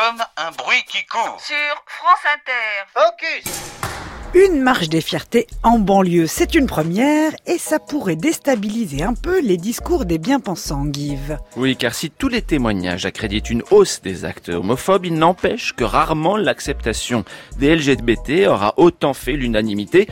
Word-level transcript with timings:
comme 0.00 0.24
un 0.36 0.50
bruit 0.52 0.82
qui 0.86 1.04
court. 1.04 1.38
Sur 1.40 1.84
France 1.86 2.24
Inter. 2.34 2.86
Focus 2.94 4.48
Une 4.48 4.62
marche 4.62 4.88
des 4.88 5.02
fiertés 5.02 5.46
en 5.62 5.78
banlieue, 5.78 6.26
c'est 6.26 6.54
une 6.54 6.66
première 6.66 7.32
et 7.46 7.58
ça 7.58 7.78
pourrait 7.78 8.16
déstabiliser 8.16 9.02
un 9.02 9.12
peu 9.12 9.40
les 9.42 9.58
discours 9.58 10.06
des 10.06 10.18
bien-pensants, 10.18 10.86
Guive. 10.86 11.38
Oui, 11.56 11.76
car 11.76 11.92
si 11.92 12.10
tous 12.10 12.28
les 12.28 12.40
témoignages 12.40 13.04
accréditent 13.04 13.50
une 13.50 13.62
hausse 13.70 14.00
des 14.00 14.24
actes 14.24 14.48
homophobes, 14.48 15.04
il 15.04 15.16
n'empêche 15.16 15.74
que 15.74 15.84
rarement 15.84 16.38
l'acceptation 16.38 17.24
des 17.58 17.76
LGBT 17.76 18.46
aura 18.46 18.74
autant 18.78 19.12
fait 19.12 19.32
l'unanimité 19.32 20.08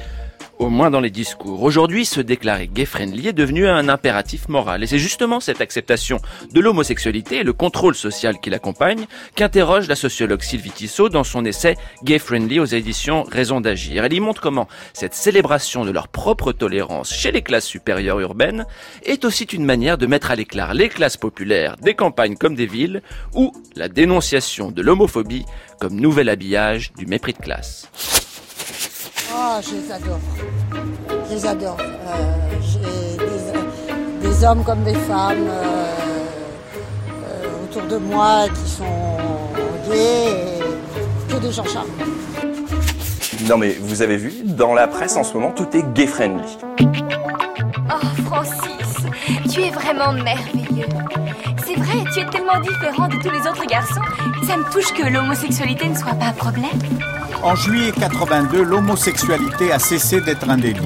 au 0.59 0.69
moins 0.69 0.91
dans 0.91 1.01
les 1.01 1.11
discours. 1.11 1.63
Aujourd'hui, 1.63 2.05
se 2.05 2.21
déclarer 2.21 2.69
gay-friendly 2.69 3.29
est 3.29 3.33
devenu 3.33 3.69
un 3.69 3.89
impératif 3.89 4.49
moral. 4.49 4.83
Et 4.83 4.87
c'est 4.87 4.99
justement 4.99 5.41
cette 5.41 5.61
acceptation 5.61 6.21
de 6.53 6.61
l'homosexualité 6.61 7.37
et 7.37 7.43
le 7.43 7.53
contrôle 7.53 7.95
social 7.95 8.41
qui 8.41 8.51
l'accompagne 8.51 9.07
qu'interroge 9.35 9.89
la 9.89 9.97
sociologue 9.97 10.43
Sylvie 10.43 10.71
Tissot 10.71 11.09
dans 11.09 11.25
son 11.25 11.45
essai 11.45 11.77
Gay-friendly 12.05 12.61
aux 12.61 12.65
éditions 12.65 13.25
Raison 13.25 13.61
d'agir. 13.61 14.05
Elle 14.05 14.13
y 14.13 14.21
montre 14.21 14.41
comment 14.41 14.69
cette 14.93 15.15
célébration 15.15 15.85
de 15.85 15.91
leur 15.91 16.09
propre 16.09 16.52
tolérance 16.52 17.13
chez 17.13 17.33
les 17.33 17.43
classes 17.43 17.66
supérieures 17.66 18.21
urbaines 18.21 18.66
est 19.05 19.25
aussi 19.25 19.45
une 19.45 19.65
manière 19.65 19.99
de 19.99 20.07
mettre 20.07 20.30
à 20.30 20.37
l'éclat 20.37 20.75
les 20.75 20.88
classes 20.88 21.16
populaires 21.16 21.77
des 21.77 21.95
campagnes 21.95 22.37
comme 22.37 22.55
des 22.55 22.66
villes 22.66 23.02
ou 23.35 23.52
la 23.77 23.88
dénonciation 23.88 24.71
de 24.71 24.83
l'homophobie 24.83 25.45
comme 25.80 25.95
nouvel 26.01 26.29
habillage 26.29 26.93
du 26.95 27.07
mépris 27.07 27.33
de 27.33 27.38
classe. 27.38 27.88
Ah, 29.41 29.60
je 29.62 29.77
les 29.77 29.92
adore. 29.92 30.19
Je 31.28 31.34
les 31.34 31.46
adore. 31.46 31.77
Euh, 31.80 32.48
J'ai 32.60 33.16
des, 33.19 34.29
des 34.29 34.45
hommes 34.45 34.65
comme 34.65 34.83
des 34.83 34.95
femmes 34.95 35.46
euh, 35.48 35.95
euh, 37.24 37.65
autour 37.65 37.82
de 37.82 37.98
moi 37.98 38.46
qui 38.48 38.69
sont 38.69 39.16
gays 39.88 40.59
et 40.59 41.32
que 41.32 41.38
des 41.38 41.52
gens 41.52 41.65
charmants. 41.65 41.93
Non 43.48 43.57
mais 43.57 43.76
vous 43.80 44.02
avez 44.02 44.16
vu, 44.16 44.32
dans 44.43 44.74
la 44.74 44.88
presse 44.88 45.16
en 45.16 45.23
ce 45.23 45.35
moment, 45.35 45.52
tout 45.52 45.68
est 45.73 45.85
gay-friendly. 45.95 46.59
Oh, 46.80 48.07
Francis, 48.26 48.96
tu 49.52 49.63
es 49.63 49.70
vraiment 49.70 50.13
merveilleux. 50.13 50.88
C'est 51.65 51.76
vrai, 51.76 52.04
tu 52.13 52.20
es 52.20 52.26
tellement 52.26 52.60
différent 52.60 53.07
de 53.07 53.15
tous 53.23 53.30
les 53.30 53.46
autres 53.48 53.66
garçons. 53.66 54.01
Ça 54.48 54.57
me 54.57 54.65
touche 54.73 54.93
que 54.95 55.09
l'homosexualité 55.09 55.88
ne 55.88 55.95
soit 55.95 56.15
pas 56.15 56.26
un 56.26 56.32
problème. 56.32 56.80
En 57.43 57.55
juillet 57.55 57.93
82, 57.93 58.63
l'homosexualité 58.63 59.73
a 59.73 59.79
cessé 59.79 60.21
d'être 60.21 60.49
un 60.51 60.57
délit. 60.59 60.81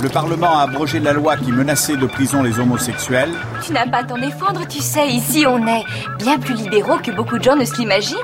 Le 0.00 0.08
Parlement 0.08 0.58
a 0.58 0.62
abrogé 0.62 1.00
la 1.00 1.12
loi 1.12 1.36
qui 1.36 1.50
menaçait 1.52 1.96
de 1.96 2.06
prison 2.06 2.42
les 2.42 2.58
homosexuels. 2.58 3.32
Tu 3.64 3.72
n'as 3.72 3.86
pas 3.86 3.98
à 3.98 4.04
t'en 4.04 4.18
défendre, 4.18 4.66
tu 4.68 4.78
sais, 4.80 5.08
ici 5.08 5.44
on 5.46 5.66
est 5.66 5.82
bien 6.18 6.38
plus 6.38 6.54
libéraux 6.54 6.98
que 6.98 7.10
beaucoup 7.10 7.38
de 7.38 7.42
gens 7.42 7.56
ne 7.56 7.64
se 7.64 7.76
l'imaginent. 7.76 8.16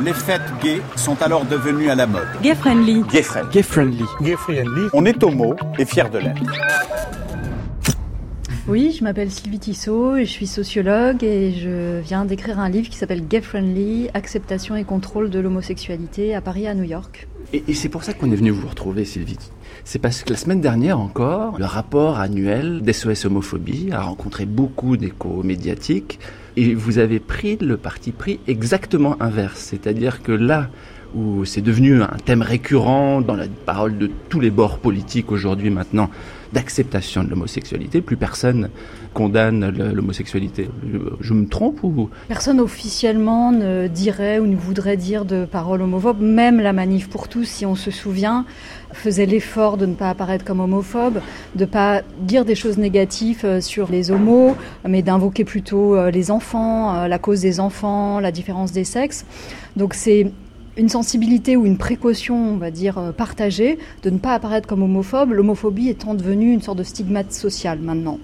Les 0.00 0.12
fêtes 0.12 0.42
gays 0.62 0.82
sont 0.96 1.20
alors 1.22 1.44
devenues 1.44 1.90
à 1.90 1.94
la 1.94 2.06
mode. 2.06 2.26
Gay 2.42 2.54
friendly. 2.54 3.02
Gay-friendly. 3.10 4.04
Gay-friendly. 4.22 4.88
On 4.92 5.04
est 5.04 5.22
homo 5.22 5.56
et 5.78 5.84
fier 5.84 6.08
de 6.10 6.18
l'être. 6.18 6.42
Oui, 8.68 8.94
je 8.98 9.02
m'appelle 9.02 9.30
Sylvie 9.30 9.58
Tissot 9.58 10.16
et 10.16 10.26
je 10.26 10.30
suis 10.30 10.46
sociologue 10.46 11.24
et 11.24 11.52
je 11.52 12.00
viens 12.00 12.26
d'écrire 12.26 12.58
un 12.58 12.68
livre 12.68 12.90
qui 12.90 12.98
s'appelle 12.98 13.26
Gay 13.26 13.40
Friendly, 13.40 14.10
acceptation 14.12 14.76
et 14.76 14.84
contrôle 14.84 15.30
de 15.30 15.38
l'homosexualité 15.38 16.34
à 16.34 16.42
Paris 16.42 16.66
à 16.66 16.74
New 16.74 16.84
York. 16.84 17.28
Et, 17.54 17.64
et 17.66 17.72
c'est 17.72 17.88
pour 17.88 18.04
ça 18.04 18.12
qu'on 18.12 18.30
est 18.30 18.36
venu 18.36 18.50
vous 18.50 18.68
retrouver, 18.68 19.06
Sylvie. 19.06 19.38
C'est 19.84 19.98
parce 19.98 20.22
que 20.22 20.28
la 20.28 20.36
semaine 20.36 20.60
dernière 20.60 21.00
encore, 21.00 21.58
le 21.58 21.64
rapport 21.64 22.18
annuel 22.18 22.82
d'SOS 22.82 23.24
Homophobie 23.24 23.88
a 23.90 24.02
rencontré 24.02 24.44
beaucoup 24.44 24.98
d'échos 24.98 25.42
médiatiques 25.42 26.18
et 26.58 26.74
vous 26.74 26.98
avez 26.98 27.20
pris 27.20 27.56
le 27.56 27.78
parti 27.78 28.12
pris 28.12 28.38
exactement 28.46 29.16
inverse. 29.22 29.60
C'est-à-dire 29.60 30.22
que 30.22 30.32
là 30.32 30.68
où 31.14 31.46
c'est 31.46 31.62
devenu 31.62 32.02
un 32.02 32.16
thème 32.22 32.42
récurrent 32.42 33.22
dans 33.22 33.34
la 33.34 33.46
parole 33.64 33.96
de 33.96 34.10
tous 34.28 34.40
les 34.40 34.50
bords 34.50 34.78
politiques 34.78 35.32
aujourd'hui 35.32 35.70
maintenant, 35.70 36.10
d'acceptation 36.52 37.24
de 37.24 37.30
l'homosexualité, 37.30 38.00
plus 38.00 38.16
personne 38.16 38.70
condamne 39.14 39.68
l'homosexualité. 39.94 40.68
Je, 41.20 41.34
me 41.34 41.46
trompe 41.46 41.82
ou 41.82 42.10
Personne 42.28 42.60
officiellement 42.60 43.52
ne 43.52 43.88
dirait 43.88 44.38
ou 44.38 44.46
ne 44.46 44.56
voudrait 44.56 44.96
dire 44.96 45.24
de 45.24 45.44
paroles 45.44 45.82
homophobes. 45.82 46.20
Même 46.20 46.60
la 46.60 46.72
manif 46.72 47.08
pour 47.08 47.28
tous, 47.28 47.44
si 47.44 47.66
on 47.66 47.74
se 47.74 47.90
souvient, 47.90 48.44
faisait 48.92 49.26
l'effort 49.26 49.76
de 49.76 49.86
ne 49.86 49.94
pas 49.94 50.10
apparaître 50.10 50.44
comme 50.44 50.60
homophobe, 50.60 51.20
de 51.54 51.64
pas 51.64 52.02
dire 52.20 52.44
des 52.44 52.54
choses 52.54 52.78
négatives 52.78 53.42
euh, 53.44 53.60
sur 53.60 53.90
les 53.90 54.10
homos, 54.10 54.56
mais 54.86 55.02
d'invoquer 55.02 55.44
plutôt 55.44 55.96
euh, 55.96 56.10
les 56.10 56.30
enfants, 56.30 56.94
euh, 56.94 57.08
la 57.08 57.18
cause 57.18 57.40
des 57.40 57.60
enfants, 57.60 58.20
la 58.20 58.32
différence 58.32 58.72
des 58.72 58.84
sexes. 58.84 59.24
Donc 59.76 59.94
c'est 59.94 60.32
une 60.78 60.88
sensibilité 60.88 61.56
ou 61.56 61.66
une 61.66 61.76
précaution, 61.76 62.54
on 62.54 62.56
va 62.56 62.70
dire, 62.70 62.98
euh, 62.98 63.12
partagée 63.12 63.78
de 64.04 64.10
ne 64.10 64.18
pas 64.18 64.32
apparaître 64.32 64.68
comme 64.68 64.82
homophobe, 64.82 65.32
l'homophobie 65.32 65.88
étant 65.88 66.14
devenue 66.14 66.52
une 66.52 66.62
sorte 66.62 66.78
de 66.78 66.84
stigmate 66.84 67.32
social 67.32 67.80
maintenant, 67.80 68.18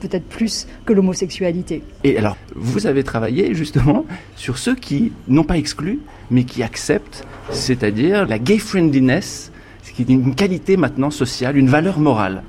peut-être 0.00 0.24
plus 0.24 0.66
que 0.84 0.92
l'homosexualité. 0.92 1.82
Et 2.02 2.18
alors, 2.18 2.36
vous 2.56 2.88
avez 2.88 3.04
travaillé 3.04 3.54
justement 3.54 4.04
sur 4.34 4.58
ceux 4.58 4.74
qui 4.74 5.12
n'ont 5.28 5.44
pas 5.44 5.56
exclu, 5.56 6.00
mais 6.30 6.42
qui 6.42 6.64
acceptent, 6.64 7.24
c'est-à-dire 7.50 8.26
la 8.26 8.40
gay 8.40 8.58
friendliness, 8.58 9.52
ce 9.84 9.92
qui 9.92 10.02
est 10.02 10.10
une 10.10 10.34
qualité 10.34 10.76
maintenant 10.76 11.10
sociale, 11.10 11.56
une 11.56 11.68
valeur 11.68 12.00
morale. 12.00 12.42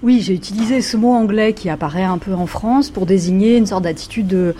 Oui, 0.00 0.20
j'ai 0.20 0.32
utilisé 0.32 0.80
ce 0.80 0.96
mot 0.96 1.10
anglais 1.10 1.54
qui 1.54 1.68
apparaît 1.68 2.04
un 2.04 2.18
peu 2.18 2.32
en 2.32 2.46
France 2.46 2.88
pour 2.88 3.04
désigner 3.04 3.56
une 3.56 3.66
sorte 3.66 3.82
d'attitude 3.82 4.28
de, 4.28 4.54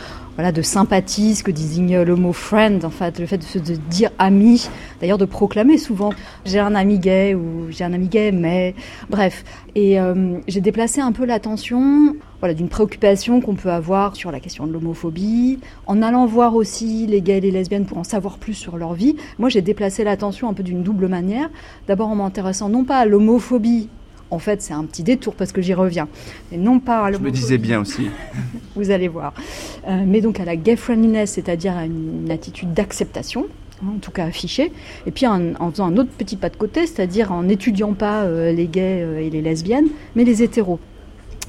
sympathie, 0.63 1.37
ce 1.37 1.45
que 1.45 1.53
désigne 1.53 2.01
le 2.03 2.17
mot 2.17 2.33
friend, 2.33 2.85
en 2.85 2.91
fait, 2.91 3.21
le 3.21 3.27
fait 3.27 3.39
de 3.39 3.75
dire 3.89 4.11
ami, 4.19 4.69
d'ailleurs 5.01 5.19
de 5.19 5.25
proclamer 5.25 5.79
souvent 5.79 6.13
j'ai 6.45 6.59
un 6.59 6.75
ami 6.75 6.99
gay 6.99 7.37
ou 7.37 7.67
j'ai 7.71 7.85
un 7.85 7.93
ami 7.93 8.09
gay, 8.09 8.33
mais 8.33 8.75
bref. 9.11 9.45
Et 9.77 10.01
euh, 10.01 10.39
j'ai 10.49 10.61
déplacé 10.61 11.01
un 11.01 11.13
peu 11.13 11.25
l'attention 11.25 12.17
voilà, 12.41 12.55
d'une 12.55 12.69
préoccupation 12.69 13.41
qu'on 13.41 13.55
peut 13.55 13.71
avoir 13.71 14.17
sur 14.17 14.33
la 14.33 14.41
question 14.41 14.67
de 14.67 14.73
l'homophobie, 14.73 15.61
en 15.87 16.03
allant 16.03 16.27
voir 16.27 16.57
aussi 16.57 17.07
les 17.07 17.21
gays 17.21 17.39
et 17.39 17.43
les 17.43 17.53
lesbiennes 17.53 17.87
pour 17.87 17.99
en 17.99 18.05
savoir 18.05 18.39
plus 18.39 18.55
sur 18.55 18.77
leur 18.77 18.95
vie. 18.95 19.15
Moi, 19.39 19.51
j'ai 19.51 19.63
déplacé 19.63 20.03
l'attention 20.03 20.49
un 20.49 20.55
peu 20.55 20.65
d'une 20.65 20.83
double 20.83 21.07
manière. 21.07 21.49
D'abord 21.87 22.09
en 22.09 22.17
m'intéressant 22.17 22.69
non 22.69 22.83
pas 22.83 22.99
à 22.99 23.07
l'homophobie, 23.07 23.89
en 24.31 24.39
fait, 24.39 24.63
c'est 24.63 24.75
un 24.75 24.85
petit 24.85 25.03
détour 25.03 25.35
parce 25.35 25.53
que 25.53 25.63
j'y 25.63 25.75
reviens. 25.75 26.09
Et 26.53 26.57
non 26.57 26.81
pas 26.81 27.05
à 27.05 27.13
Je 27.13 27.19
me 27.19 27.31
disais 27.31 27.59
bien 27.59 27.81
aussi. 27.81 28.09
vous 28.77 28.91
allez 28.91 29.09
voir. 29.09 29.33
Euh, 29.87 30.05
mais 30.07 30.21
donc 30.21 30.41
à 30.41 30.45
la 30.45 30.57
gay 30.57 30.77
friendliness, 30.77 31.33
c'est-à-dire 31.33 31.77
à 31.77 31.85
une, 31.85 32.25
une 32.25 32.31
attitude 32.31 32.73
d'acceptation, 32.75 33.47
hein, 33.83 33.93
en 33.97 33.99
tout 33.99 34.11
cas 34.11 34.27
affichée, 34.27 34.73
et 35.07 35.11
puis 35.11 35.27
en, 35.27 35.55
en 35.59 35.71
faisant 35.71 35.87
un 35.87 35.97
autre 35.97 36.11
petit 36.11 36.37
pas 36.37 36.51
de 36.51 36.57
côté, 36.57 36.87
c'est-à-dire 36.87 37.33
en 37.33 37.45
n'étudiant 37.45 37.95
pas 37.95 38.25
euh, 38.25 38.53
les 38.53 38.67
gays 38.67 39.03
euh, 39.03 39.21
et 39.21 39.31
les 39.31 39.43
lesbiennes, 39.43 39.89
mais 40.15 40.25
les 40.25 40.43
hétéros. 40.43 40.79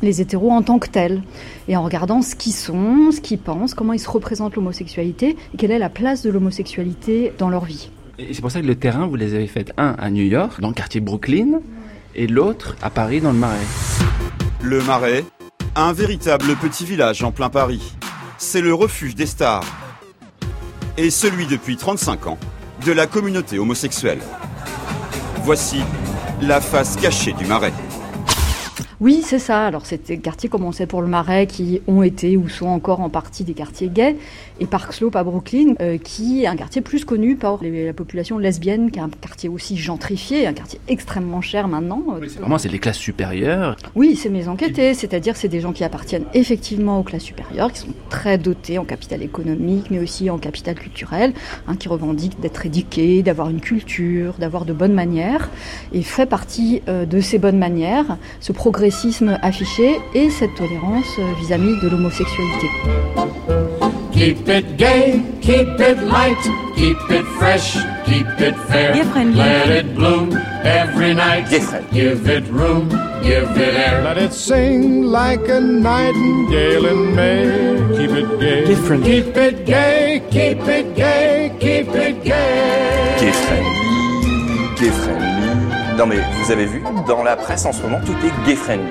Les 0.01 0.21
hétéros 0.21 0.51
en 0.51 0.61
tant 0.61 0.79
que 0.79 0.87
tels, 0.87 1.21
et 1.67 1.75
en 1.75 1.83
regardant 1.83 2.21
ce 2.21 2.33
qu'ils 2.33 2.53
sont, 2.53 3.11
ce 3.11 3.19
qu'ils 3.19 3.39
pensent, 3.39 3.73
comment 3.73 3.91
ils 3.91 3.99
se 3.99 4.09
représentent 4.09 4.55
l'homosexualité, 4.55 5.35
et 5.53 5.57
quelle 5.57 5.71
est 5.71 5.79
la 5.79 5.89
place 5.89 6.21
de 6.21 6.29
l'homosexualité 6.29 7.33
dans 7.37 7.49
leur 7.49 7.65
vie. 7.65 7.89
Et 8.17 8.33
c'est 8.33 8.41
pour 8.41 8.51
ça 8.51 8.61
que 8.61 8.65
le 8.65 8.75
terrain, 8.75 9.07
vous 9.07 9.15
les 9.15 9.33
avez 9.33 9.47
fait 9.47 9.73
un 9.77 9.95
à 9.97 10.09
New 10.09 10.23
York, 10.23 10.61
dans 10.61 10.69
le 10.69 10.73
quartier 10.73 11.01
Brooklyn, 11.01 11.59
et 12.15 12.27
l'autre 12.27 12.75
à 12.81 12.89
Paris, 12.89 13.21
dans 13.21 13.31
le 13.31 13.37
Marais. 13.37 13.57
Le 14.61 14.81
Marais, 14.83 15.23
un 15.75 15.93
véritable 15.93 16.55
petit 16.55 16.85
village 16.85 17.23
en 17.23 17.31
plein 17.31 17.49
Paris. 17.49 17.95
C'est 18.37 18.61
le 18.61 18.73
refuge 18.73 19.15
des 19.15 19.25
stars. 19.25 19.65
Et 20.97 21.09
celui 21.09 21.47
depuis 21.47 21.77
35 21.77 22.27
ans 22.27 22.37
de 22.85 22.91
la 22.91 23.07
communauté 23.07 23.59
homosexuelle. 23.59 24.21
Voici 25.43 25.81
la 26.41 26.61
face 26.61 26.95
cachée 26.97 27.33
du 27.33 27.45
Marais. 27.45 27.73
Oui, 29.01 29.21
c'est 29.23 29.39
ça. 29.39 29.65
Alors, 29.65 29.85
c'était 29.85 30.17
des 30.17 30.21
quartiers, 30.21 30.49
comme 30.49 30.65
on 30.65 30.73
sait 30.73 30.85
pour 30.85 31.01
le 31.01 31.07
Marais, 31.07 31.47
qui 31.47 31.81
ont 31.87 32.03
été 32.03 32.35
ou 32.35 32.49
sont 32.49 32.67
encore 32.67 32.99
en 32.99 33.09
partie 33.09 33.45
des 33.45 33.53
quartiers 33.53 33.87
gays. 33.87 34.17
Et 34.59 34.65
Park 34.65 34.91
Slope 34.91 35.15
à 35.15 35.23
Brooklyn, 35.23 35.75
euh, 35.79 35.97
qui 35.97 36.43
est 36.43 36.47
un 36.47 36.57
quartier 36.57 36.81
plus 36.81 37.05
connu 37.05 37.37
par 37.37 37.59
les- 37.63 37.85
la 37.85 37.93
population 37.93 38.37
lesbienne, 38.37 38.91
qui 38.91 38.99
est 38.99 39.01
un 39.01 39.07
quartier 39.09 39.47
aussi 39.47 39.77
gentrifié, 39.77 40.45
un 40.47 40.51
quartier 40.53 40.81
extrêmement 40.89 41.39
cher 41.39 41.69
maintenant. 41.69 42.03
Euh, 42.21 42.27
Vraiment, 42.41 42.57
c'est 42.57 42.67
les 42.67 42.79
classes 42.79 42.97
supérieures. 42.97 43.77
Oui, 43.95 44.17
c'est 44.17 44.27
mes 44.27 44.49
enquêtés, 44.49 44.93
c'est-à-dire 44.93 45.37
c'est 45.37 45.47
des 45.47 45.61
gens 45.61 45.71
qui 45.71 45.85
appartiennent 45.85 46.25
effectivement 46.33 46.99
aux 46.99 47.03
classes 47.03 47.23
supérieures, 47.23 47.71
qui 47.71 47.79
sont 47.79 47.93
très 48.09 48.37
dotés 48.37 48.79
en 48.79 48.83
capital 48.83 49.23
économique, 49.23 49.85
mais 49.91 49.99
aussi 49.99 50.29
en 50.29 50.37
capital 50.37 50.75
culturel, 50.75 51.33
hein, 51.69 51.75
qui 51.77 51.87
revendiquent 51.87 52.39
d'être 52.41 52.65
éduqués, 52.65 53.23
d'avoir 53.23 53.49
une 53.49 53.61
culture, 53.61 54.33
d'avoir 54.39 54.65
de 54.65 54.73
bonnes 54.73 54.93
manières, 54.93 55.49
et 55.93 56.01
fait 56.01 56.25
partie 56.25 56.81
euh, 56.89 57.05
de 57.05 57.21
ces 57.21 57.37
bonnes 57.39 57.57
manières, 57.59 58.17
ce 58.41 58.51
progressisme 58.89 59.37
affiché 59.43 59.99
et 60.15 60.29
cette 60.31 60.55
tolérance 60.55 61.05
euh, 61.19 61.23
vis-à-vis 61.39 61.79
de 61.81 61.89
l'homosexualité. 61.89 62.67
Keep 64.11 64.49
it 64.49 64.77
gay, 64.77 65.21
keep 65.41 65.79
it 65.79 66.01
light, 66.01 66.37
keep 66.75 66.97
it 67.09 67.25
fresh, 67.37 67.77
keep 68.05 68.25
it 68.39 68.55
fair. 68.67 68.95
Let 69.35 69.69
it 69.69 69.95
bloom 69.95 70.35
every 70.63 71.13
night. 71.13 71.49
Give 71.91 72.27
it 72.27 72.43
room, 72.51 72.89
give 73.21 73.49
it 73.55 73.75
air. 73.75 74.01
Let 74.03 74.17
it 74.17 74.33
sing 74.33 75.03
like 75.03 75.47
a 75.47 75.59
nightingale 75.59 76.85
in 76.87 77.15
May. 77.15 77.95
Keep 77.95 78.11
it 78.11 78.39
gay. 78.39 78.65
Different. 78.65 79.03
Keep 79.05 79.37
it 79.37 79.65
gay, 79.65 80.21
keep 80.31 80.67
it 80.67 80.95
gay, 80.95 81.55
keep 81.59 81.68
Non 85.99 86.05
mais 86.05 86.15
vous 86.41 86.49
avez 86.49 86.65
vu, 86.65 86.81
dans 87.09 87.23
la 87.23 87.35
presse 87.35 87.65
en 87.65 87.73
ce 87.73 87.81
moment, 87.81 87.99
tout 88.05 88.13
est 88.25 88.47
gay 88.47 88.55
friendly. 88.55 88.87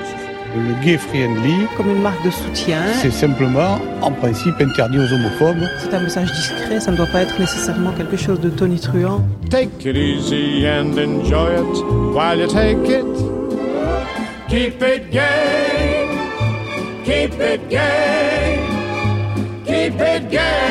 Le 0.55 0.84
gay 0.84 0.99
friendly, 0.99 1.66
comme 1.75 1.88
une 1.88 2.02
marque 2.02 2.22
de 2.22 2.31
soutien, 2.31 2.82
c'est 3.00 3.10
simplement, 3.10 3.78
en 4.02 4.12
principe, 4.12 4.60
interdit 4.60 4.99
aux 4.99 5.10
homophobes. 5.14 5.66
C'est 5.78 5.94
un 5.94 6.00
message 6.00 6.31
discret, 6.31 6.78
ça 6.81 6.90
ne 6.90 6.99
doit 6.99 7.06
pas 7.06 7.22
être 7.22 7.40
nécessairement 7.40 7.93
quelque 7.93 8.19
chose 8.19 8.40
de 8.40 8.50
tonitruant. 8.50 9.25
Take 9.49 9.88
it 9.88 9.96
easy 9.96 10.66
and 10.66 10.99
enjoy 10.99 11.55
it 11.55 11.82
while 12.14 12.38
you 12.38 12.46
take 12.46 12.87
it. 12.87 13.06
Keep 14.50 14.82
it 14.82 15.10
gay, 15.10 16.10
keep 17.06 17.32
it 17.40 17.70
gay, 17.70 18.58
keep 19.64 19.94
it 19.99 20.31
gay. 20.31 20.68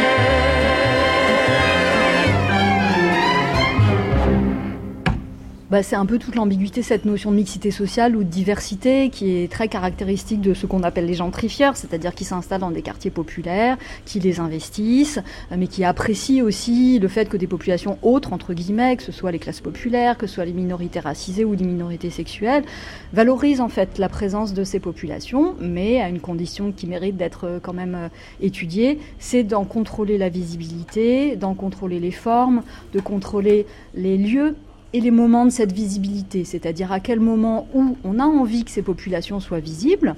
Bah, 5.69 5.83
c'est 5.83 5.97
un 5.97 6.05
peu 6.05 6.17
toute 6.17 6.35
l'ambiguïté, 6.35 6.81
cette 6.81 7.03
notion 7.03 7.29
de 7.29 7.35
mixité 7.35 7.71
sociale 7.71 8.15
ou 8.15 8.23
de 8.23 8.29
diversité 8.29 9.09
qui 9.09 9.35
est 9.35 9.51
très 9.51 9.67
caractéristique 9.67 10.39
de 10.39 10.53
ce 10.53 10.65
qu'on 10.65 10.81
appelle 10.81 11.05
les 11.05 11.13
gentrifieurs, 11.13 11.75
c'est-à-dire 11.75 12.15
qui 12.15 12.23
s'installent 12.23 12.61
dans 12.61 12.71
des 12.71 12.81
quartiers 12.81 13.11
populaires, 13.11 13.77
qui 14.05 14.21
les 14.21 14.39
investissent, 14.39 15.19
euh, 15.51 15.55
mais 15.57 15.67
qui 15.67 15.83
apprécient 15.83 16.45
aussi 16.45 16.99
le 16.99 17.09
fait 17.09 17.27
que 17.27 17.35
des 17.35 17.47
populations 17.47 17.97
autres, 18.01 18.31
entre 18.31 18.53
guillemets, 18.53 18.95
que 18.95 19.03
ce 19.03 19.11
soit 19.11 19.33
les 19.33 19.39
classes 19.39 19.59
populaires, 19.59 20.17
que 20.17 20.25
ce 20.25 20.35
soit 20.35 20.45
les 20.45 20.53
minorités 20.53 21.01
racisées 21.01 21.43
ou 21.43 21.53
les 21.53 21.65
minorités 21.65 22.11
sexuelles, 22.11 22.63
valorisent 23.11 23.59
en 23.59 23.69
fait 23.69 23.97
la 23.97 24.07
présence 24.07 24.53
de 24.53 24.63
ces 24.63 24.79
populations, 24.79 25.55
mais 25.59 25.99
à 25.99 26.07
une 26.07 26.21
condition 26.21 26.71
qui 26.71 26.87
mérite 26.87 27.17
d'être 27.17 27.43
euh, 27.43 27.59
quand 27.61 27.73
même 27.73 27.95
euh, 27.95 28.09
étudiée, 28.39 28.99
c'est 29.19 29.43
d'en 29.43 29.65
contrôler 29.65 30.17
la 30.17 30.29
visibilité, 30.29 31.35
d'en 31.35 31.55
contrôler 31.55 31.99
les 31.99 32.11
formes, 32.11 32.63
de 32.93 33.01
contrôler 33.01 33.65
les 33.95 34.17
lieux 34.17 34.55
et 34.93 35.01
les 35.01 35.11
moments 35.11 35.45
de 35.45 35.49
cette 35.49 35.71
visibilité, 35.71 36.43
c'est-à-dire 36.43 36.91
à 36.91 36.99
quel 36.99 37.19
moment 37.19 37.67
où 37.73 37.97
on 38.03 38.19
a 38.19 38.25
envie 38.25 38.63
que 38.63 38.71
ces 38.71 38.81
populations 38.81 39.39
soient 39.39 39.59
visibles. 39.59 40.15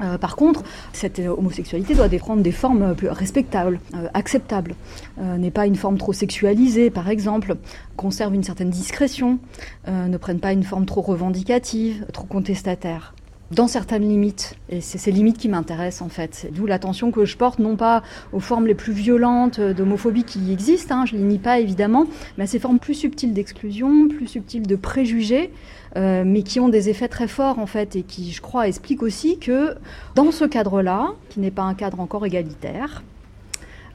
Euh, 0.00 0.18
par 0.18 0.36
contre, 0.36 0.62
cette 0.92 1.18
homosexualité 1.18 1.94
doit 1.94 2.08
prendre 2.08 2.42
des 2.42 2.52
formes 2.52 2.94
plus 2.94 3.08
respectables, 3.08 3.80
euh, 3.94 4.08
acceptables. 4.14 4.74
Euh, 5.18 5.36
n'est 5.36 5.50
pas 5.50 5.66
une 5.66 5.76
forme 5.76 5.98
trop 5.98 6.12
sexualisée, 6.12 6.90
par 6.90 7.08
exemple, 7.08 7.56
conserve 7.96 8.34
une 8.34 8.42
certaine 8.42 8.70
discrétion, 8.70 9.38
ne 9.86 10.16
prenne 10.16 10.40
pas 10.40 10.52
une 10.52 10.62
forme 10.62 10.86
trop 10.86 11.02
revendicative, 11.02 12.06
trop 12.12 12.24
contestataire 12.24 13.14
dans 13.54 13.68
certaines 13.68 14.08
limites. 14.08 14.56
Et 14.68 14.80
c'est 14.80 14.98
ces 14.98 15.12
limites 15.12 15.38
qui 15.38 15.48
m'intéressent 15.48 16.02
en 16.02 16.08
fait. 16.08 16.48
D'où 16.52 16.66
l'attention 16.66 17.10
que 17.10 17.24
je 17.24 17.36
porte 17.36 17.58
non 17.58 17.76
pas 17.76 18.02
aux 18.32 18.40
formes 18.40 18.66
les 18.66 18.74
plus 18.74 18.92
violentes 18.92 19.60
d'homophobie 19.60 20.24
qui 20.24 20.52
existent, 20.52 20.94
hein, 20.94 21.06
je 21.06 21.16
les 21.16 21.22
nie 21.22 21.38
pas 21.38 21.60
évidemment, 21.60 22.06
mais 22.36 22.44
à 22.44 22.46
ces 22.46 22.58
formes 22.58 22.78
plus 22.78 22.94
subtiles 22.94 23.32
d'exclusion, 23.32 24.08
plus 24.08 24.26
subtiles 24.26 24.66
de 24.66 24.76
préjugés, 24.76 25.50
euh, 25.96 26.24
mais 26.26 26.42
qui 26.42 26.60
ont 26.60 26.68
des 26.68 26.88
effets 26.88 27.08
très 27.08 27.28
forts 27.28 27.58
en 27.58 27.66
fait 27.66 27.96
et 27.96 28.02
qui, 28.02 28.32
je 28.32 28.40
crois, 28.40 28.66
expliquent 28.66 29.02
aussi 29.02 29.38
que 29.38 29.74
dans 30.14 30.32
ce 30.32 30.44
cadre-là, 30.44 31.12
qui 31.28 31.40
n'est 31.40 31.50
pas 31.50 31.62
un 31.62 31.74
cadre 31.74 32.00
encore 32.00 32.24
égalitaire, 32.24 33.02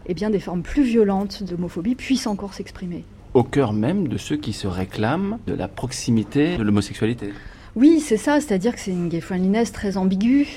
eh 0.05 0.13
bien 0.13 0.29
des 0.29 0.39
formes 0.39 0.61
plus 0.61 0.83
violentes 0.83 1.43
d'homophobie 1.43 1.95
puissent 1.95 2.27
encore 2.27 2.53
s'exprimer. 2.53 3.03
Au 3.33 3.43
cœur 3.43 3.73
même 3.73 4.07
de 4.07 4.17
ceux 4.17 4.37
qui 4.37 4.53
se 4.53 4.67
réclament 4.67 5.37
de 5.47 5.53
la 5.53 5.67
proximité 5.67 6.57
de 6.57 6.63
l'homosexualité. 6.63 7.33
Oui, 7.77 7.99
c'est 7.99 8.17
ça, 8.17 8.41
c'est-à-dire 8.41 8.73
que 8.73 8.79
c'est 8.79 8.89
une 8.89 9.07
gay 9.07 9.21
friendliness 9.21 9.71
très 9.71 9.97
ambiguë. 9.97 10.47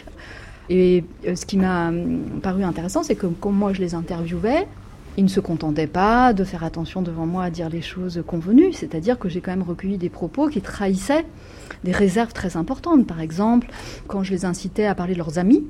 Et 0.70 1.04
euh, 1.26 1.36
ce 1.36 1.44
qui 1.44 1.58
m'a 1.58 1.88
hum, 1.88 2.40
paru 2.42 2.64
intéressant, 2.64 3.02
c'est 3.02 3.14
que 3.14 3.26
comme 3.26 3.54
moi 3.54 3.74
je 3.74 3.80
les 3.82 3.94
interviewais, 3.94 4.66
ils 5.18 5.24
ne 5.24 5.28
se 5.28 5.40
contentaient 5.40 5.86
pas 5.86 6.32
de 6.32 6.44
faire 6.44 6.64
attention 6.64 7.02
devant 7.02 7.26
moi 7.26 7.44
à 7.44 7.50
dire 7.50 7.68
les 7.68 7.82
choses 7.82 8.22
convenues, 8.26 8.72
c'est-à-dire 8.72 9.18
que 9.18 9.28
j'ai 9.28 9.42
quand 9.42 9.50
même 9.50 9.62
recueilli 9.62 9.98
des 9.98 10.08
propos 10.08 10.48
qui 10.48 10.62
trahissaient 10.62 11.26
des 11.84 11.92
réserves 11.92 12.32
très 12.32 12.56
importantes. 12.56 13.06
Par 13.06 13.20
exemple, 13.20 13.68
quand 14.06 14.22
je 14.22 14.30
les 14.30 14.46
incitais 14.46 14.86
à 14.86 14.94
parler 14.94 15.12
de 15.12 15.18
leurs 15.18 15.38
amis, 15.38 15.66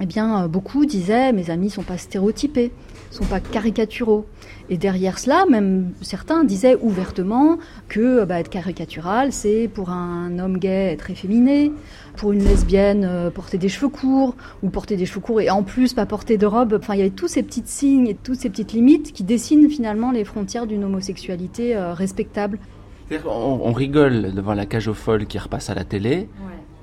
eh 0.00 0.06
bien, 0.06 0.44
euh, 0.44 0.48
beaucoup 0.48 0.86
disaient 0.86 1.32
mes 1.32 1.50
amis 1.50 1.66
ne 1.66 1.72
sont 1.72 1.82
pas 1.82 1.98
stéréotypés, 1.98 2.72
ne 3.10 3.16
sont 3.16 3.24
pas 3.24 3.40
caricaturaux. 3.40 4.26
Et 4.70 4.78
derrière 4.78 5.18
cela, 5.18 5.44
même 5.48 5.92
certains 6.00 6.44
disaient 6.44 6.76
ouvertement 6.80 7.58
que 7.88 8.24
bah, 8.24 8.40
être 8.40 8.48
caricatural, 8.48 9.32
c'est 9.32 9.68
pour 9.68 9.90
un 9.90 10.38
homme 10.38 10.58
gay 10.58 10.92
être 10.92 11.10
efféminé, 11.10 11.72
pour 12.16 12.32
une 12.32 12.42
lesbienne 12.42 13.04
euh, 13.04 13.30
porter 13.30 13.58
des 13.58 13.68
cheveux 13.68 13.90
courts, 13.90 14.34
ou 14.62 14.70
porter 14.70 14.96
des 14.96 15.04
cheveux 15.04 15.20
courts 15.20 15.40
et 15.40 15.50
en 15.50 15.62
plus 15.62 15.92
pas 15.92 16.06
porter 16.06 16.38
de 16.38 16.46
robe. 16.46 16.78
Enfin, 16.80 16.94
il 16.94 16.98
y 16.98 17.02
avait 17.02 17.10
tous 17.10 17.28
ces 17.28 17.42
petits 17.42 17.62
signes 17.66 18.06
et 18.06 18.14
toutes 18.14 18.40
ces 18.40 18.50
petites 18.50 18.72
limites 18.72 19.12
qui 19.12 19.24
dessinent 19.24 19.68
finalement 19.68 20.10
les 20.10 20.24
frontières 20.24 20.66
d'une 20.66 20.84
homosexualité 20.84 21.76
euh, 21.76 21.92
respectable. 21.92 22.58
On, 23.26 23.60
on, 23.62 23.72
rigole 23.72 24.32
devant 24.32 24.54
la 24.54 24.64
cage 24.64 24.88
aux 24.88 24.94
folles 24.94 25.26
qui 25.26 25.38
repasse 25.38 25.68
à 25.68 25.74
la 25.74 25.84
télé, 25.84 26.30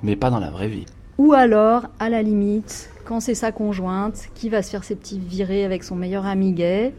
mais 0.04 0.14
pas 0.14 0.30
dans 0.30 0.38
la 0.38 0.50
vraie 0.50 0.68
vie. 0.68 0.86
Ou 1.18 1.32
alors, 1.32 1.88
à 1.98 2.08
la 2.08 2.22
limite, 2.22 2.88
quand 3.10 3.18
c'est 3.18 3.34
sa 3.34 3.50
conjointe 3.50 4.28
qui 4.36 4.48
va 4.48 4.62
se 4.62 4.70
faire 4.70 4.84
ses 4.84 4.94
petits 4.94 5.18
virées 5.18 5.64
avec 5.64 5.82
son 5.82 5.96
meilleur 5.96 6.26
ami 6.26 6.52
gay, 6.52 6.92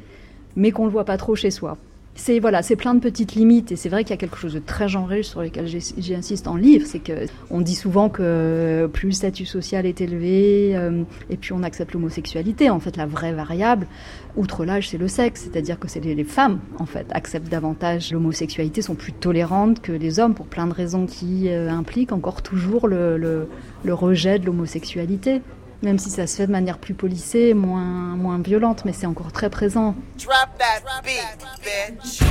mais 0.57 0.71
qu'on 0.71 0.83
le 0.83 0.91
voit 0.91 1.05
pas 1.05 1.15
trop 1.15 1.35
chez 1.35 1.51
soi. 1.51 1.77
C'est 2.15 2.39
voilà, 2.39 2.61
c'est 2.63 2.75
plein 2.75 2.93
de 2.93 2.99
petites 2.99 3.33
limites 3.33 3.71
et 3.71 3.77
c'est 3.77 3.87
vrai 3.87 4.03
qu'il 4.03 4.09
y 4.09 4.15
a 4.15 4.17
quelque 4.17 4.35
chose 4.35 4.53
de 4.53 4.59
très 4.59 4.89
genré 4.89 5.23
sur 5.23 5.41
lequel 5.41 5.67
j'insiste 5.69 6.49
en 6.49 6.57
livre, 6.57 6.85
c'est 6.85 6.99
que 6.99 7.13
on 7.49 7.61
dit 7.61 7.75
souvent 7.75 8.09
que 8.09 8.89
plus 8.91 9.07
le 9.07 9.13
statut 9.13 9.45
social 9.45 9.85
est 9.85 10.01
élevé 10.01 10.73
euh, 10.75 11.03
et 11.29 11.37
puis 11.37 11.53
on 11.53 11.63
accepte 11.63 11.93
l'homosexualité. 11.93 12.69
En 12.69 12.81
fait, 12.81 12.97
la 12.97 13.05
vraie 13.05 13.31
variable, 13.31 13.87
outre 14.35 14.65
l'âge, 14.65 14.89
c'est 14.89 14.97
le 14.97 15.07
sexe, 15.07 15.43
c'est-à-dire 15.49 15.79
que 15.79 15.87
c'est 15.87 16.01
les, 16.01 16.23
femmes 16.25 16.59
en 16.77 16.85
fait 16.85 17.07
acceptent 17.11 17.49
davantage 17.49 18.11
l'homosexualité, 18.11 18.81
sont 18.81 18.95
plus 18.95 19.13
tolérantes 19.13 19.81
que 19.81 19.93
les 19.93 20.19
hommes 20.19 20.33
pour 20.33 20.47
plein 20.47 20.67
de 20.67 20.73
raisons 20.73 21.05
qui 21.05 21.47
euh, 21.47 21.69
impliquent 21.71 22.11
encore 22.11 22.41
toujours 22.41 22.89
le 22.89 23.47
rejet 23.85 24.39
de 24.39 24.45
l'homosexualité 24.45 25.41
même 25.81 25.99
si 25.99 26.09
ça 26.09 26.27
se 26.27 26.35
fait 26.37 26.47
de 26.47 26.51
manière 26.51 26.77
plus 26.77 26.93
polissée, 26.93 27.53
moins, 27.53 28.15
moins 28.15 28.39
violente, 28.39 28.83
mais 28.85 28.93
c'est 28.93 29.07
encore 29.07 29.31
très 29.31 29.49
présent. 29.49 29.95
Drop 30.17 30.49
that 30.57 30.81
beat, 31.03 31.37
bitch. 31.63 32.21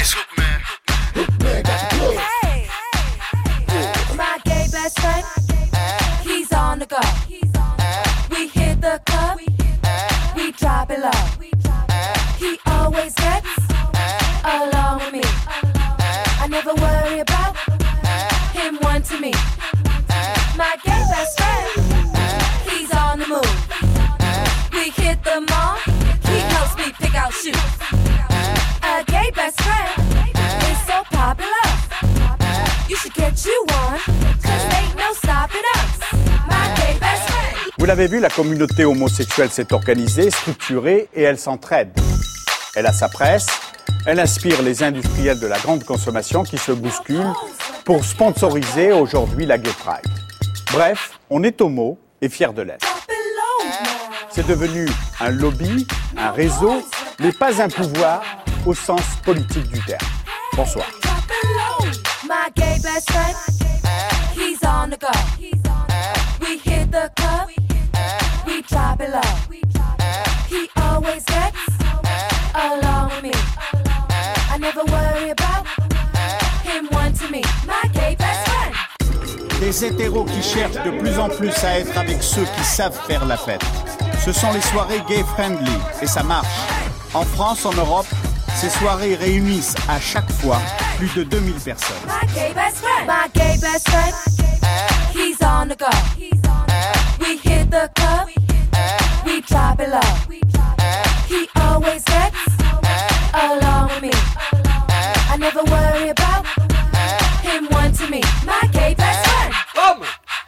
It's 0.00 0.14
Hook 0.14 0.26
Man. 0.36 0.60
Hey, 2.42 2.68
my 4.16 4.38
gay 4.44 4.66
best 4.70 4.98
friend, 5.00 5.24
he's 6.24 6.48
on 6.52 6.78
the 6.78 6.86
go. 6.86 7.00
We 8.30 8.48
hit 8.48 8.80
the 8.80 9.00
club, 9.06 9.38
we 10.36 10.52
drop 10.52 10.90
it 10.90 11.00
low. 11.00 11.10
He 12.38 12.58
always 12.66 13.14
gets 13.14 13.41
Vous 37.82 37.88
l'avez 37.88 38.06
vu, 38.06 38.20
la 38.20 38.30
communauté 38.30 38.84
homosexuelle 38.84 39.50
s'est 39.50 39.72
organisée, 39.72 40.30
structurée 40.30 41.08
et 41.16 41.22
elle 41.22 41.36
s'entraide. 41.36 41.90
Elle 42.76 42.86
a 42.86 42.92
sa 42.92 43.08
presse, 43.08 43.48
elle 44.06 44.20
inspire 44.20 44.62
les 44.62 44.84
industriels 44.84 45.40
de 45.40 45.48
la 45.48 45.58
grande 45.58 45.82
consommation 45.82 46.44
qui 46.44 46.58
se 46.58 46.70
bousculent 46.70 47.32
pour 47.84 48.04
sponsoriser 48.04 48.92
aujourd'hui 48.92 49.46
la 49.46 49.58
Gay 49.58 49.72
Pride. 49.80 50.12
Bref, 50.72 51.18
on 51.28 51.42
est 51.42 51.60
homo 51.60 51.98
et 52.20 52.28
fier 52.28 52.52
de 52.52 52.62
l'être. 52.62 52.86
C'est 54.30 54.46
devenu 54.46 54.88
un 55.18 55.30
lobby, 55.30 55.84
un 56.16 56.30
réseau, 56.30 56.84
mais 57.18 57.32
pas 57.32 57.60
un 57.60 57.68
pouvoir 57.68 58.22
au 58.64 58.74
sens 58.74 59.02
politique 59.24 59.66
du 59.72 59.80
terme. 59.84 60.06
Bonsoir. 60.54 60.86
Des 79.60 79.84
hétéros 79.84 80.24
qui 80.24 80.42
cherchent 80.42 80.84
de 80.84 80.90
plus 81.00 81.18
en 81.18 81.28
plus 81.28 81.52
à 81.64 81.78
être 81.78 81.96
avec 81.96 82.22
ceux 82.22 82.44
qui 82.44 82.64
savent 82.64 82.98
faire 83.06 83.24
la 83.24 83.36
fête. 83.36 83.64
Ce 84.24 84.32
sont 84.32 84.52
les 84.52 84.60
soirées 84.60 85.02
gay-friendly 85.08 85.78
et 86.00 86.06
ça 86.06 86.22
marche. 86.22 86.46
En 87.14 87.22
France, 87.22 87.64
en 87.64 87.72
Europe, 87.72 88.06
ces 88.54 88.70
soirées 88.70 89.14
réunissent 89.14 89.74
à 89.88 89.98
chaque 89.98 90.30
fois 90.32 90.58
plus 90.98 91.12
de 91.14 91.24
2000 91.24 91.54
personnes. 91.54 91.96
My 92.06 92.34
gay 92.34 92.52
best 92.54 92.76
friend, 92.78 93.06
my 93.06 93.28
gay 93.32 93.56
best 93.60 93.88
friend, 93.88 94.14
he's 95.14 95.38
on 95.42 95.68
the 95.68 95.76
go. 95.76 95.86
We 97.20 97.38
hit 97.38 97.70
the 97.70 97.88
club, 97.94 98.41
we 99.32 99.40
drop 99.42 99.80
it 99.80 99.88
low. 99.88 100.00
He 101.26 101.48
always 101.56 102.04
gets 102.04 102.36
along 103.32 103.88
with 103.88 104.02
me. 104.02 104.10
I 105.32 105.36
never 105.38 105.62
worry 105.64 106.10
about 106.10 106.46
him 107.40 107.66
wanting 107.70 108.10
me. 108.10 108.20
My 108.44 108.68
gay 108.72 108.94
best 108.94 109.26
friend. 109.26 109.54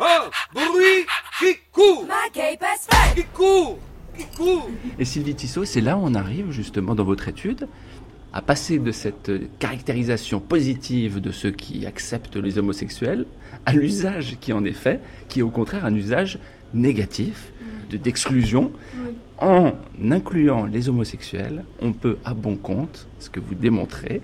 Un 0.00 0.30
bruit 0.52 1.06
qui 1.38 1.56
court. 1.72 2.04
My 2.06 2.28
gay 2.34 2.58
best 2.60 2.92
friend. 2.92 3.14
Qui 3.14 3.24
court. 3.32 3.78
Et 4.98 5.04
Sylvie 5.04 5.34
Tissot, 5.34 5.64
c'est 5.64 5.80
là 5.80 5.96
où 5.96 6.00
on 6.04 6.14
arrive 6.14 6.50
justement 6.50 6.94
dans 6.94 7.04
votre 7.04 7.28
étude 7.28 7.68
à 8.32 8.42
passer 8.42 8.78
de 8.78 8.92
cette 8.92 9.30
caractérisation 9.58 10.40
positive 10.40 11.20
de 11.20 11.30
ceux 11.30 11.52
qui 11.52 11.86
acceptent 11.86 12.36
les 12.36 12.58
homosexuels 12.58 13.26
à 13.64 13.72
l'usage 13.72 14.36
qui 14.40 14.52
en 14.52 14.64
est 14.64 14.72
fait, 14.72 15.00
qui 15.28 15.40
est 15.40 15.42
au 15.42 15.50
contraire 15.50 15.84
un 15.84 15.94
usage 15.94 16.38
négatif, 16.74 17.52
d'exclusion. 17.84 18.72
En 19.38 19.72
incluant 20.10 20.64
les 20.64 20.88
homosexuels, 20.88 21.64
on 21.80 21.92
peut 21.92 22.18
à 22.24 22.34
bon 22.34 22.56
compte, 22.56 23.08
ce 23.18 23.28
que 23.28 23.40
vous 23.40 23.54
démontrez, 23.54 24.22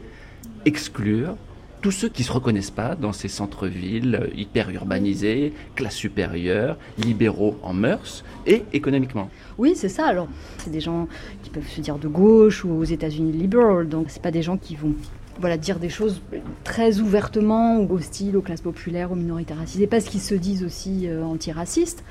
exclure 0.65 1.37
tous 1.81 1.91
ceux 1.91 2.09
qui 2.09 2.23
ne 2.23 2.27
se 2.27 2.33
reconnaissent 2.33 2.71
pas 2.71 2.95
dans 2.95 3.13
ces 3.13 3.29
centres-villes 3.29 4.29
hyper 4.37 4.71
urbanisés, 4.71 5.55
classe 5.75 5.95
supérieure, 5.95 6.77
libéraux 6.99 7.57
en 7.63 7.73
mœurs 7.73 8.23
et 8.47 8.65
économiquement. 8.73 9.31
Oui, 9.57 9.73
c'est 9.75 9.89
ça. 9.89 10.07
Alors, 10.07 10.29
c'est 10.59 10.71
des 10.71 10.81
gens 10.81 11.09
qui 11.43 11.51
peuvent 11.51 11.67
se 11.69 11.81
dire 11.81 11.97
de 11.97 12.09
gauche 12.09 12.65
ou 12.65 12.73
aux 12.73 12.85
États-Unis 12.85 13.33
libéral, 13.33 13.89
donc 13.89 14.07
c'est 14.11 14.23
pas 14.23 14.31
des 14.31 14.43
gens 14.43 14.59
qui 14.59 14.77
vont 14.77 14.95
voilà, 15.41 15.57
dire 15.57 15.79
des 15.79 15.89
choses 15.89 16.21
très 16.65 17.01
ouvertement 17.01 17.79
ou 17.81 17.95
hostiles 17.95 18.37
aux 18.37 18.43
classes 18.43 18.61
populaires, 18.61 19.11
aux 19.11 19.17
minorités 19.17 19.55
racisées, 19.55 19.87
parce 19.87 20.05
qu'ils 20.05 20.21
se 20.21 20.35
disent 20.35 20.63
aussi 20.63 21.09
euh, 21.09 21.25
antiracistes. 21.25 22.05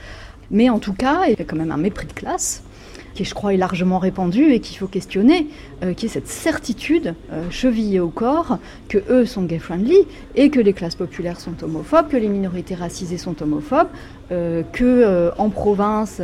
Mais 0.51 0.69
en 0.69 0.79
tout 0.79 0.93
cas, 0.93 1.25
il 1.27 1.37
y 1.37 1.41
a 1.41 1.45
quand 1.45 1.55
même 1.55 1.71
un 1.71 1.77
mépris 1.77 2.07
de 2.07 2.13
classe 2.13 2.63
qui 3.13 3.25
je 3.25 3.33
crois 3.33 3.53
est 3.53 3.57
largement 3.57 3.99
répandu 3.99 4.51
et 4.51 4.59
qu'il 4.59 4.77
faut 4.77 4.87
questionner, 4.87 5.47
euh, 5.83 5.93
qui 5.93 6.05
est 6.05 6.09
cette 6.09 6.27
certitude 6.27 7.15
euh, 7.31 7.49
chevillée 7.49 7.99
au 7.99 8.09
corps 8.09 8.59
que 8.87 8.97
eux 9.09 9.25
sont 9.25 9.43
gay 9.43 9.59
friendly 9.59 9.97
et 10.35 10.49
que 10.49 10.59
les 10.59 10.73
classes 10.73 10.95
populaires 10.95 11.39
sont 11.39 11.63
homophobes, 11.63 12.09
que 12.09 12.17
les 12.17 12.29
minorités 12.29 12.75
racisées 12.75 13.17
sont 13.17 13.41
homophobes, 13.41 13.89
euh, 14.31 14.63
que 14.71 15.31
en 15.37 15.49
province, 15.49 16.21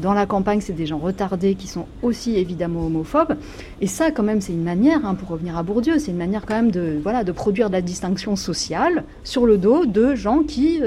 dans 0.00 0.12
la 0.12 0.26
campagne, 0.26 0.60
c'est 0.60 0.72
des 0.72 0.86
gens 0.86 0.98
retardés 0.98 1.54
qui 1.54 1.66
sont 1.66 1.86
aussi 2.02 2.36
évidemment 2.36 2.86
homophobes. 2.86 3.36
Et 3.80 3.86
ça, 3.86 4.10
quand 4.10 4.22
même, 4.22 4.40
c'est 4.40 4.52
une 4.52 4.64
manière, 4.64 5.04
hein, 5.04 5.14
pour 5.14 5.28
revenir 5.28 5.56
à 5.56 5.62
Bourdieu, 5.62 5.98
c'est 5.98 6.10
une 6.10 6.18
manière 6.18 6.46
quand 6.46 6.54
même 6.54 6.70
de 6.70 6.98
voilà 7.02 7.24
de 7.24 7.32
produire 7.32 7.68
de 7.68 7.74
la 7.74 7.82
distinction 7.82 8.36
sociale 8.36 9.04
sur 9.24 9.46
le 9.46 9.58
dos 9.58 9.86
de 9.86 10.14
gens 10.14 10.42
qui 10.42 10.80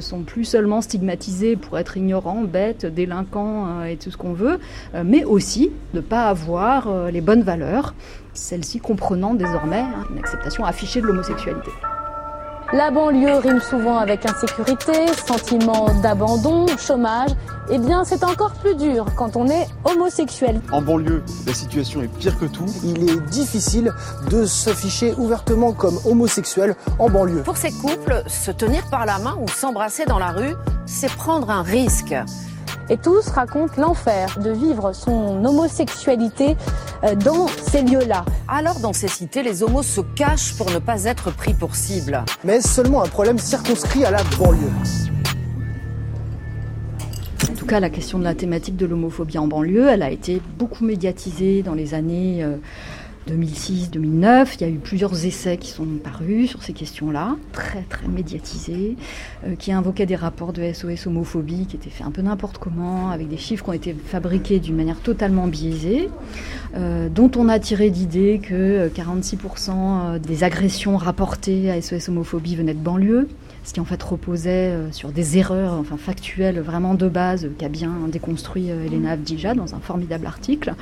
sont 0.00 0.22
plus 0.22 0.44
seulement 0.44 0.80
stigmatisés 0.80 1.56
pour 1.56 1.78
être 1.78 1.96
ignorants, 1.96 2.42
bêtes, 2.42 2.86
délinquants 2.86 3.84
et 3.84 3.96
tout 3.96 4.10
ce 4.10 4.16
qu'on 4.16 4.32
veut, 4.32 4.58
euh, 4.94 5.02
mais 5.04 5.24
aussi 5.24 5.70
de 5.92 5.98
ne 5.98 6.00
pas 6.00 6.28
avoir 6.28 6.88
euh, 6.88 7.10
les 7.10 7.20
bonnes 7.20 7.42
valeurs, 7.42 7.94
celles-ci 8.34 8.80
comprenant 8.80 9.34
désormais 9.34 9.80
hein, 9.80 10.06
une 10.10 10.18
acceptation 10.18 10.64
affichée 10.64 11.00
de 11.00 11.06
l'homosexualité. 11.06 11.70
La 12.74 12.90
banlieue 12.90 13.38
rime 13.38 13.60
souvent 13.60 13.96
avec 13.96 14.26
insécurité, 14.26 14.92
sentiment 15.26 15.88
d'abandon, 16.02 16.66
chômage. 16.76 17.30
Eh 17.70 17.78
bien, 17.78 18.04
c'est 18.04 18.22
encore 18.22 18.52
plus 18.52 18.74
dur 18.74 19.06
quand 19.16 19.36
on 19.36 19.48
est 19.48 19.66
homosexuel. 19.84 20.60
En 20.70 20.82
banlieue, 20.82 21.22
la 21.46 21.54
situation 21.54 22.02
est 22.02 22.08
pire 22.08 22.38
que 22.38 22.44
tout. 22.44 22.66
Il 22.84 23.08
est 23.08 23.20
difficile 23.30 23.90
de 24.30 24.44
s'afficher 24.44 25.14
ouvertement 25.16 25.72
comme 25.72 25.98
homosexuel 26.04 26.76
en 26.98 27.08
banlieue. 27.08 27.42
Pour 27.42 27.56
ces 27.56 27.72
couples, 27.72 28.22
se 28.26 28.50
tenir 28.50 28.82
par 28.90 29.06
la 29.06 29.18
main 29.18 29.38
ou 29.40 29.48
s'embrasser 29.48 30.04
dans 30.04 30.18
la 30.18 30.32
rue, 30.32 30.54
c'est 30.84 31.10
prendre 31.10 31.48
un 31.48 31.62
risque. 31.62 32.14
Et 32.90 32.96
tous 32.96 33.28
racontent 33.28 33.74
l'enfer 33.76 34.38
de 34.42 34.50
vivre 34.50 34.94
son 34.94 35.44
homosexualité 35.44 36.56
euh, 37.04 37.14
dans 37.14 37.46
ces 37.48 37.82
lieux-là. 37.82 38.24
Alors 38.48 38.80
dans 38.80 38.94
ces 38.94 39.08
cités, 39.08 39.42
les 39.42 39.62
homos 39.62 39.82
se 39.82 40.00
cachent 40.00 40.56
pour 40.56 40.70
ne 40.70 40.78
pas 40.78 41.04
être 41.04 41.30
pris 41.30 41.52
pour 41.52 41.74
cible. 41.74 42.24
Mais 42.44 42.62
seulement 42.62 43.02
un 43.02 43.08
problème 43.08 43.38
circonscrit 43.38 44.06
à 44.06 44.10
la 44.10 44.22
banlieue. 44.38 44.70
En 47.50 47.54
tout 47.54 47.66
cas, 47.66 47.78
la 47.78 47.90
question 47.90 48.18
de 48.18 48.24
la 48.24 48.34
thématique 48.34 48.76
de 48.76 48.86
l'homophobie 48.86 49.36
en 49.36 49.46
banlieue, 49.46 49.88
elle 49.88 50.02
a 50.02 50.10
été 50.10 50.40
beaucoup 50.58 50.84
médiatisée 50.84 51.62
dans 51.62 51.74
les 51.74 51.92
années 51.92 52.42
euh, 52.42 52.56
2006-2009. 53.28 54.54
Il 54.54 54.60
y 54.62 54.64
a 54.64 54.68
eu 54.68 54.78
plusieurs 54.78 55.24
essais 55.24 55.56
qui 55.56 55.70
sont 55.70 55.86
parus 56.02 56.50
sur 56.50 56.62
ces 56.62 56.72
questions-là, 56.72 57.36
très 57.52 57.82
très 57.82 58.08
médiatisés, 58.08 58.96
euh, 59.46 59.54
qui 59.56 59.72
invoquaient 59.72 60.06
des 60.06 60.16
rapports 60.16 60.52
de 60.52 60.62
SOS 60.72 61.06
homophobie 61.06 61.66
qui 61.66 61.76
étaient 61.76 61.90
faits 61.90 62.06
un 62.06 62.10
peu 62.10 62.22
n'importe 62.22 62.58
comment, 62.58 63.10
avec 63.10 63.28
des 63.28 63.36
chiffres 63.36 63.64
qui 63.64 63.70
ont 63.70 63.74
été 63.74 63.94
fabriqués 63.94 64.58
d'une 64.58 64.76
manière 64.76 65.00
totalement 65.00 65.46
biaisée, 65.46 66.08
euh, 66.76 67.08
dont 67.08 67.30
on 67.36 67.48
a 67.48 67.58
tiré 67.58 67.90
d'idée 67.90 68.40
que 68.42 68.88
46% 68.88 69.70
euh, 69.70 70.18
des 70.18 70.44
agressions 70.44 70.96
rapportées 70.96 71.70
à 71.70 71.80
SOS 71.80 72.08
homophobie 72.08 72.56
venaient 72.56 72.74
de 72.74 72.78
banlieue 72.78 73.28
ce 73.64 73.72
qui 73.72 73.80
en 73.80 73.84
fait 73.84 74.02
reposait 74.02 74.74
sur 74.92 75.10
des 75.10 75.38
erreurs 75.38 75.74
enfin 75.74 75.96
factuelles 75.96 76.60
vraiment 76.60 76.94
de 76.94 77.08
base 77.08 77.48
qu'a 77.58 77.68
bien 77.68 77.92
déconstruit 78.08 78.68
Elena 78.68 79.12
Avdija 79.12 79.54
dans 79.54 79.74
un 79.74 79.80
formidable 79.80 80.26
article 80.26 80.74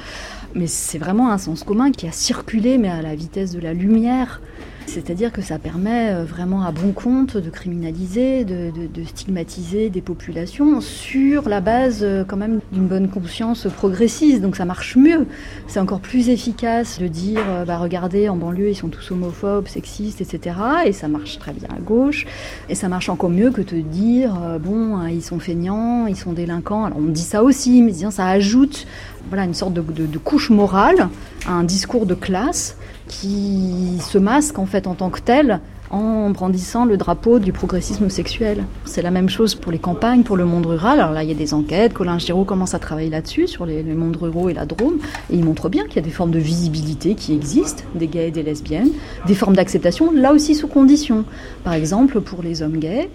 mais 0.56 0.66
c'est 0.66 0.98
vraiment 0.98 1.30
un 1.30 1.38
sens 1.38 1.62
commun 1.64 1.92
qui 1.92 2.08
a 2.08 2.12
circulé, 2.12 2.78
mais 2.78 2.88
à 2.88 3.02
la 3.02 3.14
vitesse 3.14 3.52
de 3.52 3.60
la 3.60 3.74
lumière. 3.74 4.40
C'est-à-dire 4.86 5.32
que 5.32 5.42
ça 5.42 5.58
permet 5.58 6.12
euh, 6.12 6.24
vraiment 6.24 6.62
à 6.62 6.70
bon 6.70 6.92
compte 6.92 7.36
de 7.36 7.50
criminaliser, 7.50 8.44
de, 8.44 8.72
stigmatiser 9.04 9.90
des 9.90 10.00
populations 10.00 10.80
sur 10.80 11.48
la 11.48 11.60
base 11.60 12.00
euh, 12.02 12.24
quand 12.24 12.36
même 12.36 12.60
d'une 12.72 12.86
bonne 12.86 13.08
conscience 13.08 13.66
progressiste. 13.66 14.40
Donc 14.40 14.56
ça 14.56 14.64
marche 14.64 14.96
mieux. 14.96 15.26
C'est 15.66 15.80
encore 15.80 16.00
plus 16.00 16.28
efficace 16.28 16.98
de 16.98 17.08
dire, 17.08 17.40
euh, 17.48 17.64
bah 17.64 17.78
regardez, 17.78 18.28
en 18.28 18.36
banlieue, 18.36 18.70
ils 18.70 18.76
sont 18.76 18.88
tous 18.88 19.10
homophobes, 19.10 19.68
sexistes, 19.68 20.20
etc. 20.20 20.56
Et 20.86 20.92
ça 20.92 21.08
marche 21.08 21.38
très 21.38 21.52
bien 21.52 21.68
à 21.76 21.80
gauche. 21.80 22.26
Et 22.68 22.74
ça 22.74 22.88
marche 22.88 23.08
encore 23.08 23.30
mieux 23.30 23.50
que 23.50 23.62
de 23.62 23.80
dire, 23.80 24.58
bon, 24.60 24.96
hein, 24.96 25.10
ils 25.10 25.22
sont 25.22 25.40
feignants, 25.40 26.06
ils 26.06 26.16
sont 26.16 26.32
délinquants. 26.32 26.84
Alors 26.84 26.98
on 26.98 27.06
dit 27.06 27.20
ça 27.20 27.42
aussi, 27.42 27.82
mais 27.82 27.92
ça 27.92 28.26
ajoute 28.28 28.86
voilà, 29.28 29.44
une 29.44 29.54
sorte 29.54 29.74
de, 29.74 30.18
couche 30.18 30.50
morale 30.50 31.08
un 31.48 31.64
discours 31.64 32.06
de 32.06 32.14
classe 32.14 32.76
qui 33.08 33.98
se 34.00 34.18
masque 34.18 34.58
en 34.58 34.66
fait 34.66 34.86
en 34.86 34.94
tant 34.94 35.10
que 35.10 35.20
tel 35.20 35.60
en 35.90 36.30
brandissant 36.30 36.84
le 36.84 36.96
drapeau 36.96 37.38
du 37.38 37.52
progressisme 37.52 38.08
sexuel. 38.08 38.64
C'est 38.84 39.02
la 39.02 39.10
même 39.10 39.28
chose 39.28 39.54
pour 39.54 39.70
les 39.70 39.78
campagnes, 39.78 40.24
pour 40.24 40.36
le 40.36 40.44
monde 40.44 40.66
rural. 40.66 40.98
Alors 40.98 41.12
là, 41.12 41.22
il 41.22 41.28
y 41.28 41.32
a 41.32 41.36
des 41.36 41.54
enquêtes. 41.54 41.92
Colin 41.94 42.18
Giraud 42.18 42.44
commence 42.44 42.74
à 42.74 42.80
travailler 42.80 43.10
là-dessus, 43.10 43.46
sur 43.46 43.66
les, 43.66 43.82
mondes 43.84 44.16
ruraux 44.16 44.48
et 44.48 44.54
la 44.54 44.66
Drôme. 44.66 44.98
Et 45.30 45.36
il 45.36 45.44
montre 45.44 45.68
bien 45.68 45.84
qu'il 45.84 45.96
y 45.96 45.98
a 46.00 46.02
des 46.02 46.10
formes 46.10 46.32
de 46.32 46.40
visibilité 46.40 47.14
qui 47.14 47.34
existent, 47.34 47.84
des 47.94 48.08
gays 48.08 48.28
et 48.28 48.30
des 48.32 48.42
lesbiennes, 48.42 48.90
des 49.26 49.34
formes 49.34 49.54
d'acceptation, 49.54 50.10
là 50.10 50.32
aussi 50.32 50.54
sous 50.54 50.68
conditions. 50.68 51.24
Par 51.62 51.74
exemple, 51.74 52.20
pour 52.20 52.42
les 52.42 52.62
hommes 52.62 52.78
gays, 52.78 53.08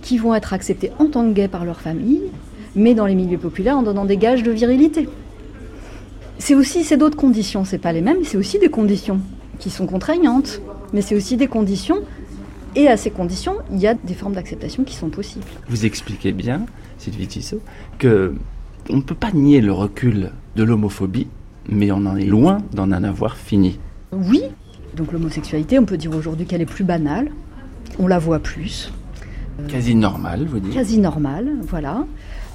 qui 0.00 0.18
vont 0.18 0.34
être 0.34 0.52
acceptés 0.52 0.92
en 0.98 1.06
tant 1.06 1.28
que 1.28 1.32
gays 1.32 1.48
par 1.48 1.64
leur 1.64 1.80
famille, 1.80 2.22
mais 2.74 2.94
dans 2.94 3.06
les 3.06 3.14
milieux 3.14 3.38
populaires 3.38 3.78
en 3.78 3.82
donnant 3.82 4.04
des 4.04 4.16
gages 4.16 4.42
de 4.42 4.50
virilité. 4.50 5.08
C'est 6.44 6.56
aussi, 6.56 6.82
c'est 6.82 6.96
d'autres 6.96 7.16
conditions, 7.16 7.64
c'est 7.64 7.78
pas 7.78 7.92
les 7.92 8.00
mêmes, 8.00 8.24
c'est 8.24 8.36
aussi 8.36 8.58
des 8.58 8.68
conditions 8.68 9.20
qui 9.60 9.70
sont 9.70 9.86
contraignantes, 9.86 10.60
mais 10.92 11.00
c'est 11.00 11.14
aussi 11.14 11.36
des 11.36 11.46
conditions, 11.46 12.00
et 12.74 12.88
à 12.88 12.96
ces 12.96 13.12
conditions, 13.12 13.58
il 13.70 13.78
y 13.78 13.86
a 13.86 13.94
des 13.94 14.14
formes 14.14 14.32
d'acceptation 14.32 14.82
qui 14.82 14.96
sont 14.96 15.08
possibles. 15.08 15.44
Vous 15.68 15.86
expliquez 15.86 16.32
bien, 16.32 16.66
Sylvie 16.98 17.28
Tissot, 17.28 17.60
que 18.00 18.34
on 18.90 18.96
ne 18.96 19.02
peut 19.02 19.14
pas 19.14 19.30
nier 19.30 19.60
le 19.60 19.72
recul 19.72 20.32
de 20.56 20.64
l'homophobie, 20.64 21.28
mais 21.68 21.92
on 21.92 22.04
en 22.06 22.16
est 22.16 22.24
loin 22.24 22.58
d'en 22.72 22.90
en 22.90 23.04
avoir 23.04 23.36
fini. 23.36 23.78
Oui, 24.10 24.42
donc 24.96 25.12
l'homosexualité, 25.12 25.78
on 25.78 25.84
peut 25.84 25.96
dire 25.96 26.10
aujourd'hui 26.12 26.46
qu'elle 26.46 26.60
est 26.60 26.66
plus 26.66 26.82
banale, 26.82 27.30
on 28.00 28.08
la 28.08 28.18
voit 28.18 28.40
plus. 28.40 28.92
Quasi 29.68 29.94
normale, 29.94 30.46
vous 30.46 30.60
dites 30.60 30.72
Quasi 30.72 30.98
normale, 30.98 31.50
voilà 31.62 32.04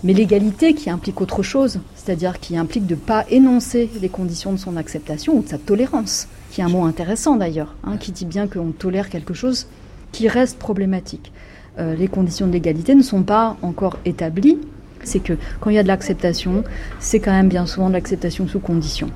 mais 0.04 0.13
l'égalité 0.13 0.74
qui 0.74 0.89
implique 0.89 1.22
autre 1.22 1.42
chose, 1.42 1.80
c'est-à-dire 1.96 2.39
qui 2.39 2.56
implique 2.56 2.86
de 2.86 2.96
ne 2.96 3.00
pas 3.00 3.25
énoncer 3.30 3.89
les 4.00 4.10
conditions 4.10 4.51
de 4.51 4.58
son 4.58 4.77
acceptation 4.77 5.36
ou 5.36 5.42
de 5.42 5.48
sa 5.48 5.58
tolérance, 5.58 6.27
qui 6.51 6.62
est 6.62 6.63
un 6.63 6.70
mot 6.70 6.86
intéressant 6.86 7.36
d'ailleurs, 7.36 7.75
hein, 7.84 7.98
qui 7.98 8.12
dit 8.12 8.25
bien 8.25 8.48
qu'on 8.48 8.72
tolère 8.72 9.10
quelque 9.10 9.34
chose 9.34 9.68
qui 10.12 10.27
reste 10.27 10.60
problématique. 10.60 11.32
Euh, 11.80 11.96
les 11.96 12.08
conditions 12.08 12.48
de 12.48 12.51
l'égalité 12.51 12.96
ne 12.96 13.01
sont 13.01 13.24
pas 13.24 13.58
encore 13.62 13.98
établies, 14.06 14.60
c'est 15.04 15.20
que 15.20 15.34
quand 15.60 15.70
il 15.70 15.75
y 15.75 15.80
a 15.80 15.84
de 15.84 15.88
l'acceptation, 15.88 16.63
c'est 17.00 17.20
quand 17.20 17.32
même 17.32 17.50
bien 17.50 17.66
souvent 17.66 17.88
de 17.88 17.94
l'acceptation 17.94 18.48
sous 18.48 18.60
condition. 18.60 19.10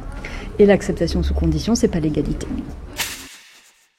Et 0.59 0.65
l'acceptation 0.65 1.23
sous 1.23 1.33
condition, 1.33 1.75
c'est 1.75 1.88
pas 1.88 2.00
l'égalité. 2.00 2.47